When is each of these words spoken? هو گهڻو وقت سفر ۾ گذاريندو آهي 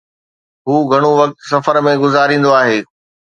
هو 0.67 0.75
گهڻو 0.91 1.11
وقت 1.21 1.37
سفر 1.51 1.75
۾ 1.91 1.93
گذاريندو 2.03 2.51
آهي 2.61 2.79